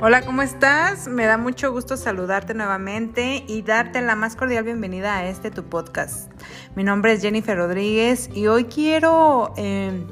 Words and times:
Hola, 0.00 0.22
¿cómo 0.22 0.42
estás? 0.42 1.08
Me 1.08 1.26
da 1.26 1.38
mucho 1.38 1.72
gusto 1.72 1.96
saludarte 1.96 2.54
nuevamente 2.54 3.44
y 3.48 3.62
darte 3.62 4.00
la 4.00 4.14
más 4.14 4.36
cordial 4.36 4.62
bienvenida 4.62 5.16
a 5.16 5.26
este 5.26 5.50
tu 5.50 5.64
podcast. 5.64 6.30
Mi 6.76 6.84
nombre 6.84 7.14
es 7.14 7.20
Jennifer 7.20 7.58
Rodríguez 7.58 8.30
y 8.32 8.46
hoy 8.46 8.66
quiero, 8.66 9.52
eh, 9.56 10.06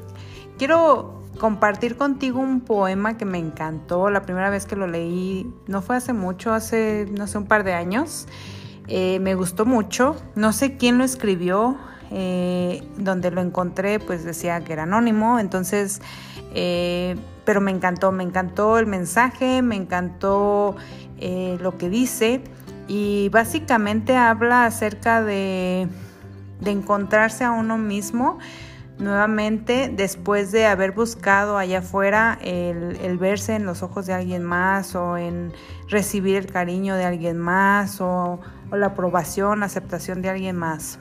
quiero 0.57 1.23
compartir 1.39 1.95
contigo 1.95 2.41
un 2.41 2.59
poema 2.59 3.17
que 3.17 3.23
me 3.23 3.37
encantó. 3.37 4.09
La 4.09 4.23
primera 4.23 4.49
vez 4.49 4.65
que 4.65 4.75
lo 4.75 4.87
leí 4.87 5.49
no 5.67 5.81
fue 5.81 5.95
hace 5.95 6.11
mucho, 6.11 6.51
hace 6.51 7.07
no 7.17 7.25
sé 7.25 7.37
un 7.37 7.45
par 7.45 7.63
de 7.63 7.73
años. 7.73 8.27
Eh, 8.89 9.19
me 9.21 9.35
gustó 9.35 9.65
mucho. 9.65 10.17
No 10.35 10.51
sé 10.51 10.75
quién 10.75 10.97
lo 10.97 11.05
escribió. 11.05 11.77
Eh, 12.09 12.87
donde 12.97 13.31
lo 13.31 13.41
encontré, 13.41 13.99
pues 13.99 14.23
decía 14.23 14.61
que 14.61 14.73
era 14.73 14.83
anónimo. 14.83 15.39
Entonces 15.39 16.01
pero 16.53 17.61
me 17.61 17.71
encantó, 17.71 18.11
me 18.11 18.23
encantó 18.23 18.77
el 18.77 18.87
mensaje, 18.87 19.61
me 19.61 19.75
encantó 19.75 20.75
eh, 21.19 21.57
lo 21.61 21.77
que 21.77 21.89
dice 21.89 22.41
y 22.87 23.29
básicamente 23.29 24.15
habla 24.15 24.65
acerca 24.65 25.23
de, 25.23 25.87
encontrarse 26.65 27.43
a 27.43 27.51
uno 27.51 27.77
mismo 27.77 28.39
nuevamente 28.99 29.91
después 29.95 30.51
de 30.51 30.65
haber 30.65 30.91
buscado 30.91 31.57
allá 31.57 31.79
afuera 31.79 32.37
el, 32.41 33.17
verse 33.17 33.55
en 33.55 33.65
los 33.65 33.83
ojos 33.83 34.05
de 34.07 34.13
alguien 34.13 34.43
más 34.43 34.95
o 34.95 35.17
en 35.17 35.53
recibir 35.87 36.35
el 36.35 36.47
cariño 36.47 36.95
de 36.95 37.05
alguien 37.05 37.37
más 37.37 38.01
o, 38.01 38.39
la 38.71 38.87
aprobación, 38.87 39.61
la 39.61 39.67
aceptación 39.67 40.21
de 40.21 40.29
alguien 40.29 40.57
más. 40.57 40.99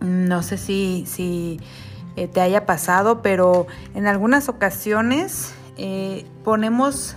No 0.00 0.42
sé 0.42 0.56
si, 0.56 1.04
si 1.06 1.60
eh, 2.18 2.26
te 2.26 2.40
haya 2.40 2.66
pasado, 2.66 3.22
pero 3.22 3.68
en 3.94 4.08
algunas 4.08 4.48
ocasiones 4.48 5.54
eh, 5.76 6.26
ponemos 6.42 7.14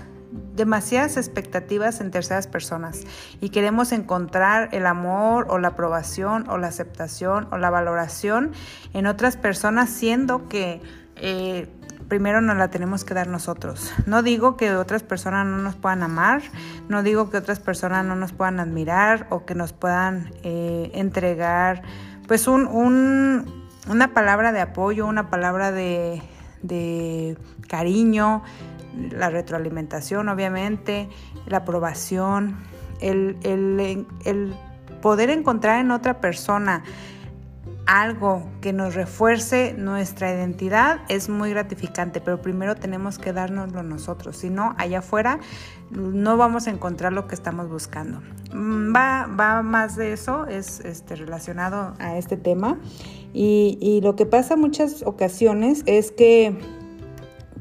demasiadas 0.56 1.18
expectativas 1.18 2.02
en 2.02 2.12
terceras 2.12 2.46
personas 2.46 3.02
y 3.42 3.50
queremos 3.50 3.94
encontrar 3.94 4.70
el 4.74 4.86
amor 4.86 5.48
o 5.50 5.58
la 5.58 5.70
aprobación 5.70 6.48
o 6.52 6.60
la 6.60 6.68
aceptación 6.68 7.48
o 7.52 7.58
la 7.58 7.72
valoración 7.72 8.52
en 8.94 9.08
otras 9.08 9.38
personas 9.38 9.90
siendo 9.90 10.48
que 10.48 10.84
eh, 11.16 11.68
primero 12.08 12.40
nos 12.40 12.58
la 12.58 12.70
tenemos 12.70 13.04
que 13.04 13.16
dar 13.16 13.26
nosotros. 13.26 13.92
No 14.06 14.22
digo 14.22 14.56
que 14.56 14.76
otras 14.76 15.02
personas 15.02 15.48
no 15.48 15.58
nos 15.58 15.76
puedan 15.78 16.04
amar, 16.04 16.44
no 16.90 17.02
digo 17.02 17.32
que 17.32 17.38
otras 17.38 17.60
personas 17.60 18.06
no 18.06 18.16
nos 18.16 18.34
puedan 18.34 18.60
admirar 18.60 19.26
o 19.32 19.48
que 19.48 19.56
nos 19.56 19.74
puedan 19.74 20.32
entregar 20.44 21.82
pues 22.28 22.48
un, 22.48 22.68
una 23.88 24.14
palabra 24.14 24.52
de 24.52 24.62
apoyo, 24.62 25.06
una 25.08 25.30
palabra 25.30 25.72
de, 25.72 26.22
de 26.62 27.38
cariño, 27.68 28.44
la 29.12 29.30
retroalimentación 29.30 30.30
obviamente, 30.30 31.10
la 31.48 31.58
aprobación, 31.58 32.58
el, 33.00 33.38
el, 33.44 34.56
poder 35.02 35.32
encontrar 35.32 35.80
en 35.80 35.92
otra 35.92 36.22
persona 36.22 36.84
algo 37.86 38.48
que 38.62 38.74
nos 38.74 38.96
refuerce 38.96 39.74
nuestra 39.78 40.34
identidad 40.34 41.02
es 41.10 41.30
muy 41.30 41.50
gratificante, 41.50 42.22
pero 42.22 42.42
primero 42.42 42.76
tenemos 42.76 43.18
que 43.18 43.34
dárnoslo 43.34 43.84
nosotros, 43.84 44.38
si 44.38 44.50
no, 44.50 44.76
allá 44.78 45.00
afuera 45.00 45.40
no 45.92 46.38
vamos 46.38 46.68
a 46.68 46.72
encontrar 46.72 47.14
lo 47.14 47.28
que 47.28 47.36
estamos 47.36 47.70
buscando. 47.70 48.22
Mm, 48.54 48.96
va, 48.96 49.28
va 49.28 49.62
más 49.62 49.96
de 49.96 50.14
eso, 50.14 50.48
es 50.48 50.80
este, 50.82 51.16
relacionado 51.16 51.94
a 52.00 52.18
este 52.18 52.38
tema. 52.38 52.80
Y, 53.34 54.00
lo 54.04 54.16
que 54.16 54.26
pasa 54.26 54.58
muchas 54.58 55.04
ocasiones 55.04 55.84
es 55.86 56.12
que 56.12 56.58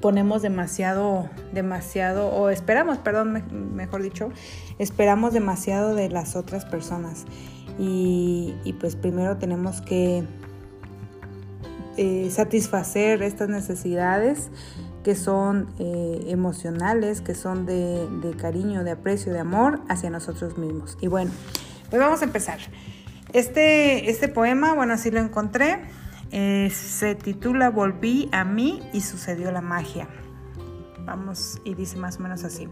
ponemos 0.00 0.42
demasiado, 0.42 1.28
demasiado, 1.52 2.28
o 2.28 2.48
esperamos, 2.48 2.98
perdón, 2.98 3.44
mejor 3.74 4.02
dicho, 4.02 4.30
esperamos 4.78 5.32
demasiado 5.32 5.94
de 5.94 6.08
las 6.08 6.34
otras 6.34 6.64
personas. 6.64 7.26
Y, 7.82 8.74
pues 8.78 8.94
primero 8.94 9.38
tenemos 9.38 9.80
que 9.80 10.22
eh, 11.96 12.28
satisfacer 12.30 13.22
estas 13.22 13.48
necesidades 13.48 14.50
que 15.02 15.14
son 15.14 15.72
eh, 15.78 16.26
emocionales, 16.26 17.22
que 17.22 17.34
son 17.34 17.64
de, 17.64 18.34
cariño, 18.38 18.84
de 18.84 18.90
aprecio, 18.90 19.32
de 19.32 19.40
amor 19.40 19.80
hacia 19.88 20.10
nosotros 20.10 20.58
mismos. 20.58 20.98
Y 21.00 21.06
bueno, 21.06 21.30
pues 21.88 22.00
vamos 22.00 22.20
a 22.20 22.26
empezar. 22.26 22.58
Este, 23.32 24.10
este 24.10 24.28
poema, 24.28 24.74
bueno, 24.74 24.92
así 24.92 25.10
lo 25.10 25.20
encontré, 25.20 25.80
eh, 26.32 26.70
se 26.70 27.14
titula 27.14 27.70
Volví 27.70 28.28
a 28.30 28.44
mí 28.44 28.82
y 28.92 29.00
sucedió 29.00 29.50
la 29.52 29.62
magia. 29.62 30.06
Vamos, 31.06 31.62
y 31.64 31.74
dice 31.74 31.96
más 31.96 32.18
o 32.18 32.20
menos 32.20 32.44
así. 32.44 32.68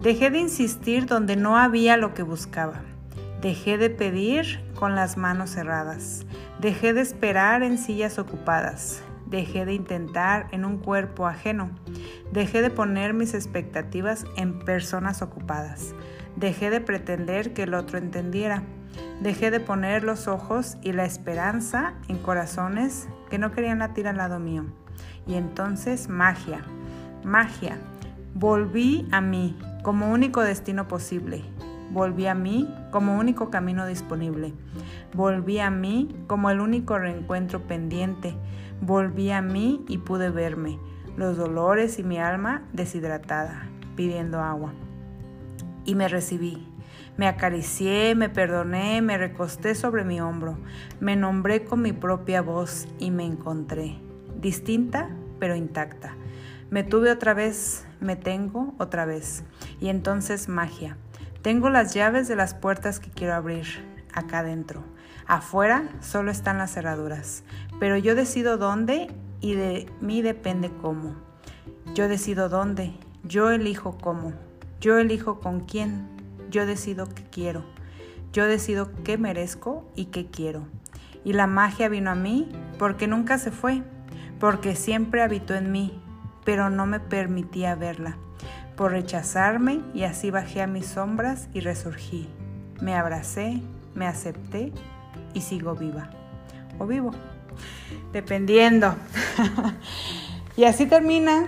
Dejé 0.00 0.30
de 0.30 0.38
insistir 0.38 1.04
donde 1.04 1.36
no 1.36 1.58
había 1.58 1.98
lo 1.98 2.14
que 2.14 2.22
buscaba. 2.22 2.82
Dejé 3.40 3.78
de 3.78 3.88
pedir 3.88 4.60
con 4.74 4.96
las 4.96 5.16
manos 5.16 5.50
cerradas. 5.50 6.26
Dejé 6.60 6.92
de 6.92 7.02
esperar 7.02 7.62
en 7.62 7.78
sillas 7.78 8.18
ocupadas. 8.18 9.00
Dejé 9.26 9.64
de 9.64 9.74
intentar 9.74 10.48
en 10.50 10.64
un 10.64 10.78
cuerpo 10.78 11.26
ajeno. 11.28 11.70
Dejé 12.32 12.62
de 12.62 12.70
poner 12.70 13.14
mis 13.14 13.34
expectativas 13.34 14.24
en 14.36 14.58
personas 14.58 15.22
ocupadas. 15.22 15.94
Dejé 16.34 16.70
de 16.70 16.80
pretender 16.80 17.52
que 17.52 17.62
el 17.62 17.74
otro 17.74 17.98
entendiera. 17.98 18.64
Dejé 19.20 19.52
de 19.52 19.60
poner 19.60 20.02
los 20.02 20.26
ojos 20.26 20.76
y 20.82 20.92
la 20.92 21.04
esperanza 21.04 21.94
en 22.08 22.18
corazones 22.18 23.08
que 23.30 23.38
no 23.38 23.52
querían 23.52 23.78
latir 23.78 24.08
al 24.08 24.16
lado 24.16 24.40
mío. 24.40 24.64
Y 25.28 25.34
entonces 25.34 26.08
magia, 26.08 26.64
magia. 27.22 27.78
Volví 28.34 29.06
a 29.12 29.20
mí 29.20 29.56
como 29.84 30.10
único 30.10 30.42
destino 30.42 30.88
posible. 30.88 31.44
Volví 31.90 32.26
a 32.26 32.34
mí 32.34 32.72
como 32.90 33.18
único 33.18 33.50
camino 33.50 33.86
disponible. 33.86 34.52
Volví 35.14 35.58
a 35.58 35.70
mí 35.70 36.14
como 36.26 36.50
el 36.50 36.60
único 36.60 36.98
reencuentro 36.98 37.60
pendiente. 37.62 38.34
Volví 38.80 39.30
a 39.30 39.42
mí 39.42 39.84
y 39.88 39.98
pude 39.98 40.30
verme, 40.30 40.78
los 41.16 41.36
dolores 41.36 41.98
y 41.98 42.04
mi 42.04 42.18
alma 42.18 42.62
deshidratada, 42.72 43.68
pidiendo 43.96 44.40
agua. 44.40 44.72
Y 45.84 45.94
me 45.94 46.06
recibí, 46.08 46.68
me 47.16 47.26
acaricié, 47.26 48.14
me 48.14 48.28
perdoné, 48.28 49.02
me 49.02 49.18
recosté 49.18 49.74
sobre 49.74 50.04
mi 50.04 50.20
hombro, 50.20 50.58
me 51.00 51.16
nombré 51.16 51.64
con 51.64 51.82
mi 51.82 51.92
propia 51.92 52.42
voz 52.42 52.86
y 52.98 53.10
me 53.10 53.24
encontré, 53.24 53.98
distinta 54.40 55.10
pero 55.38 55.56
intacta. 55.56 56.14
Me 56.70 56.84
tuve 56.84 57.10
otra 57.10 57.34
vez, 57.34 57.86
me 58.00 58.16
tengo 58.16 58.74
otra 58.78 59.06
vez. 59.06 59.44
Y 59.80 59.88
entonces 59.88 60.48
magia. 60.48 60.96
Tengo 61.42 61.70
las 61.70 61.94
llaves 61.94 62.28
de 62.28 62.36
las 62.36 62.54
puertas 62.54 63.00
que 63.00 63.10
quiero 63.10 63.34
abrir 63.34 63.66
acá 64.12 64.40
adentro. 64.40 64.82
Afuera 65.26 65.88
solo 66.00 66.30
están 66.30 66.58
las 66.58 66.72
cerraduras, 66.72 67.44
pero 67.78 67.96
yo 67.96 68.14
decido 68.14 68.58
dónde 68.58 69.08
y 69.40 69.54
de 69.54 69.86
mí 70.00 70.22
depende 70.22 70.70
cómo. 70.80 71.14
Yo 71.94 72.08
decido 72.08 72.48
dónde, 72.48 72.92
yo 73.22 73.50
elijo 73.50 73.98
cómo, 73.98 74.32
yo 74.80 74.98
elijo 74.98 75.40
con 75.40 75.60
quién, 75.60 76.08
yo 76.50 76.66
decido 76.66 77.08
qué 77.08 77.24
quiero. 77.24 77.64
Yo 78.32 78.44
decido 78.44 78.90
qué 79.04 79.16
merezco 79.16 79.90
y 79.94 80.06
qué 80.06 80.26
quiero. 80.26 80.66
Y 81.24 81.32
la 81.32 81.46
magia 81.46 81.88
vino 81.88 82.10
a 82.10 82.14
mí 82.14 82.48
porque 82.78 83.06
nunca 83.06 83.38
se 83.38 83.50
fue, 83.50 83.82
porque 84.38 84.76
siempre 84.76 85.22
habitó 85.22 85.54
en 85.54 85.72
mí, 85.72 86.00
pero 86.44 86.70
no 86.70 86.86
me 86.86 87.00
permitía 87.00 87.74
verla. 87.74 88.16
Por 88.78 88.92
rechazarme 88.92 89.82
y 89.92 90.04
así 90.04 90.30
bajé 90.30 90.62
a 90.62 90.66
mis 90.66 90.86
sombras 90.86 91.48
y 91.52 91.60
resurgí. 91.60 92.30
Me 92.80 92.94
abracé, 92.94 93.60
me 93.94 94.06
acepté 94.06 94.72
y 95.34 95.42
sigo 95.42 95.74
viva. 95.74 96.08
O 96.78 96.86
vivo, 96.86 97.10
dependiendo. 98.12 98.94
y 100.56 100.64
así 100.64 100.86
termina. 100.86 101.46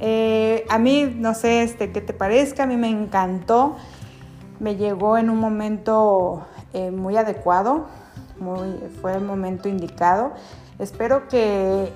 Eh, 0.00 0.64
a 0.68 0.78
mí, 0.78 1.04
no 1.04 1.34
sé 1.34 1.62
este, 1.62 1.92
qué 1.92 2.00
te 2.00 2.12
parezca, 2.12 2.64
a 2.64 2.66
mí 2.66 2.76
me 2.76 2.88
encantó 2.88 3.76
me 4.60 4.76
llegó 4.76 5.16
en 5.16 5.30
un 5.30 5.38
momento 5.38 6.46
eh, 6.72 6.90
muy 6.90 7.16
adecuado, 7.16 7.86
muy, 8.38 8.78
fue 9.00 9.14
el 9.14 9.24
momento 9.24 9.68
indicado. 9.68 10.32
Espero 10.78 11.28
que, 11.28 11.92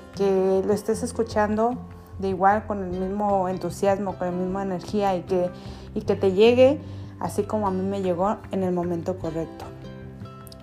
lo 0.67 0.73
estés 0.73 1.03
escuchando 1.03 1.79
de 2.19 2.29
igual, 2.29 2.67
con 2.67 2.83
el 2.83 3.01
mismo 3.01 3.49
entusiasmo, 3.49 4.17
con 4.17 4.29
la 4.29 4.33
misma 4.33 4.63
energía 4.63 5.17
y 5.17 5.23
que, 5.23 5.51
y 5.95 6.03
que 6.03 6.17
te 6.17 6.33
llegue 6.33 6.81
así 7.21 7.45
como 7.45 7.67
a 7.67 7.71
mí 7.71 7.83
me 7.83 8.03
llegó 8.03 8.39
en 8.51 8.63
el 8.63 8.73
momento 8.73 9.19
correcto. 9.19 9.65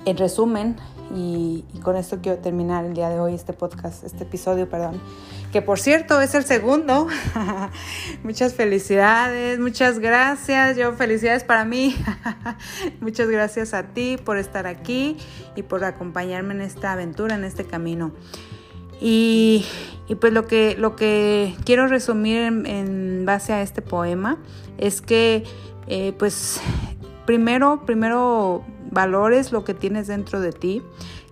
En 0.05 0.17
resumen, 0.17 0.77
y, 1.13 1.65
con 1.83 1.95
esto 1.95 2.19
quiero 2.21 2.39
terminar 2.39 2.85
el 2.85 2.93
día 2.93 3.09
de 3.09 3.19
hoy 3.19 3.33
este 3.33 3.53
podcast, 3.53 4.03
este 4.03 4.23
episodio, 4.23 4.69
perdón, 4.69 5.01
que 5.51 5.61
por 5.61 5.79
cierto 5.79 6.21
es 6.21 6.33
el 6.35 6.45
segundo. 6.45 7.07
muchas 8.23 8.53
felicidades, 8.53 9.59
muchas 9.59 9.99
gracias, 9.99 10.77
yo 10.77 10.93
felicidades 10.93 11.43
para 11.43 11.65
mí. 11.65 11.95
muchas 13.01 13.27
gracias 13.27 13.73
a 13.73 13.83
ti 13.83 14.17
por 14.23 14.37
estar 14.37 14.67
aquí 14.67 15.17
y 15.55 15.63
por 15.63 15.83
acompañarme 15.83 16.53
en 16.53 16.61
esta 16.61 16.93
aventura, 16.93 17.35
en 17.35 17.43
este 17.43 17.65
camino. 17.65 18.11
Y, 19.01 19.65
pues 20.19 20.31
lo 20.31 20.45
que, 20.45 20.75
lo 20.77 20.95
que 20.95 21.55
quiero 21.65 21.87
resumir 21.87 22.41
en, 22.41 23.25
base 23.25 23.53
a 23.53 23.61
este 23.61 23.81
poema 23.81 24.37
es 24.77 25.01
que 25.01 25.43
eh, 25.87 26.13
pues 26.17 26.61
primero, 27.25 27.83
primero 27.85 28.63
valores 28.91 29.51
lo 29.51 29.63
que 29.63 29.73
tienes 29.73 30.07
dentro 30.07 30.39
de 30.39 30.51
ti, 30.51 30.83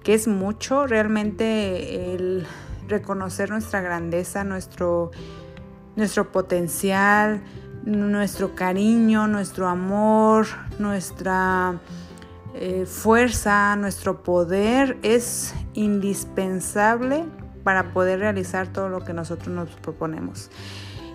que 0.03 0.13
es 0.13 0.27
mucho 0.27 0.87
realmente 0.87 2.13
el 2.15 2.47
reconocer 2.87 3.51
nuestra 3.51 3.81
grandeza, 3.81 4.43
nuestro, 4.43 5.11
nuestro 5.95 6.31
potencial, 6.31 7.43
nuestro 7.83 8.55
cariño, 8.55 9.27
nuestro 9.27 9.67
amor, 9.67 10.47
nuestra 10.79 11.79
eh, 12.55 12.85
fuerza, 12.87 13.75
nuestro 13.75 14.23
poder 14.23 14.97
es 15.03 15.53
indispensable 15.73 17.25
para 17.69 17.93
poder 17.93 18.17
realizar 18.17 18.67
todo 18.73 18.89
lo 18.89 19.05
que 19.05 19.13
nosotros 19.13 19.53
nos 19.53 19.69
proponemos. 19.75 20.49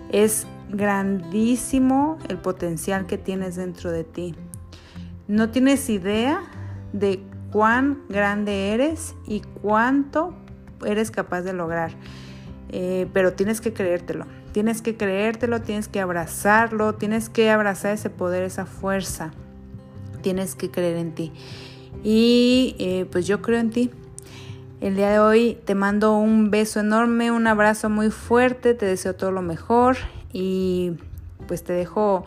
Es 0.09 0.47
grandísimo 0.69 2.17
el 2.29 2.37
potencial 2.37 3.07
que 3.07 3.17
tienes 3.17 3.57
dentro 3.57 3.91
de 3.91 4.05
ti. 4.05 4.35
No 5.27 5.49
tienes 5.49 5.89
idea 5.89 6.41
de 6.93 7.21
cuán 7.51 8.03
grande 8.07 8.71
eres 8.71 9.15
y 9.27 9.41
cuánto 9.41 10.33
eres 10.85 11.11
capaz 11.11 11.41
de 11.41 11.51
lograr. 11.51 11.91
Eh, 12.69 13.09
pero 13.11 13.33
tienes 13.33 13.59
que 13.59 13.73
creértelo, 13.73 14.25
tienes 14.53 14.81
que 14.81 14.95
creértelo, 14.95 15.61
tienes 15.61 15.89
que 15.89 15.99
abrazarlo, 15.99 16.95
tienes 16.95 17.27
que 17.27 17.51
abrazar 17.51 17.91
ese 17.91 18.09
poder, 18.09 18.43
esa 18.43 18.65
fuerza, 18.65 19.31
tienes 20.21 20.55
que 20.55 20.71
creer 20.71 20.95
en 20.95 21.15
ti. 21.15 21.33
Y 22.01 22.77
eh, 22.79 23.05
pues 23.11 23.27
yo 23.27 23.41
creo 23.41 23.59
en 23.59 23.71
ti. 23.71 23.91
El 24.81 24.97
día 24.97 25.09
de 25.09 25.19
hoy 25.19 25.57
te 25.63 25.73
mando 25.73 26.17
un 26.17 26.51
beso 26.51 26.81
enorme, 26.81 27.31
un 27.31 27.47
abrazo 27.47 27.89
muy 27.89 28.11
fuerte, 28.11 28.73
te 28.73 28.85
deseo 28.85 29.15
todo 29.15 29.31
lo 29.31 29.41
mejor 29.41 29.95
y 30.33 30.91
pues 31.47 31.63
te 31.63 31.71
dejo 31.71 32.25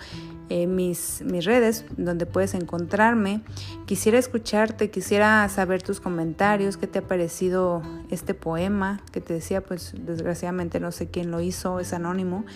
eh, 0.49 0.67
mis, 0.67 1.23
mis 1.27 1.45
redes 1.45 1.85
donde 1.99 2.25
puedes 2.25 2.55
encontrarme. 2.55 3.43
Quisiera 3.85 4.19
escucharte, 4.19 4.91
quisiera 4.91 5.47
saber 5.51 5.83
tus 5.83 6.01
comentarios, 6.01 6.79
qué 6.79 6.87
te 6.87 7.01
ha 7.01 7.03
parecido 7.03 7.83
este 8.11 8.33
poema 8.33 9.03
que 9.13 9.21
te 9.21 9.35
decía, 9.35 9.61
pues 9.63 9.93
desgraciadamente 10.07 10.81
no 10.81 10.91
sé 10.91 11.09
quién 11.11 11.31
lo 11.31 11.43
hizo, 11.43 11.81
es 11.81 11.93
anónimo. 11.93 12.47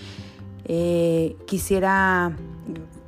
Eh, 0.65 1.37
quisiera 1.47 2.35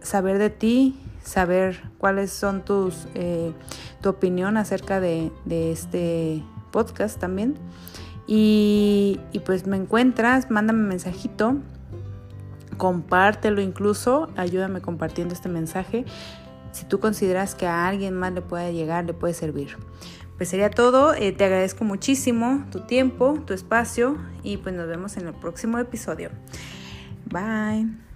saber 0.02 0.36
de 0.36 0.50
ti, 0.50 1.00
saber 1.22 1.80
cuáles 1.96 2.30
son 2.30 2.62
tus, 2.62 3.08
eh, 3.14 3.52
tu 4.02 4.10
opinión 4.10 4.58
acerca 4.58 5.00
de, 5.00 5.32
de 5.46 5.72
este 5.72 6.42
podcast 6.74 7.20
también. 7.20 7.54
Y, 8.26 9.20
pues 9.46 9.66
me 9.66 9.76
encuentras, 9.76 10.50
mándame 10.50 10.80
un 10.80 10.88
mensajito 10.88 11.56
compártelo 12.76 13.60
incluso, 13.60 14.30
ayúdame 14.36 14.80
compartiendo 14.80 15.32
este 15.32 15.48
mensaje 15.48 16.04
si 16.74 16.84
tú 16.86 16.98
consideras 16.98 17.54
que 17.54 17.68
a 17.68 17.86
alguien 17.86 18.14
más 18.14 18.32
le 18.32 18.42
puede 18.42 18.74
llegar, 18.74 19.04
le 19.04 19.14
puede 19.14 19.32
servir. 19.32 19.76
Pues 20.36 20.48
sería 20.48 20.70
todo, 20.70 21.14
eh, 21.14 21.30
te 21.30 21.44
agradezco 21.44 21.84
muchísimo 21.84 22.64
tu 22.72 22.80
tiempo, 22.80 23.38
tu 23.46 23.54
espacio 23.54 24.18
y 24.42 24.56
pues 24.56 24.74
nos 24.74 24.88
vemos 24.88 25.16
en 25.16 25.28
el 25.28 25.34
próximo 25.34 25.78
episodio. 25.78 26.30
Bye. 27.26 28.13